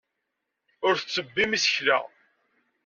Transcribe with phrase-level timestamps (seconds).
[0.87, 1.97] Ur tettebbim isekla.